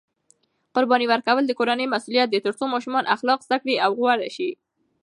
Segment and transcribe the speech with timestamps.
[0.75, 4.49] قرباني ورکول د کورنۍ مسؤلیت دی ترڅو ماشومان اخلاق زده کړي او غوره شي.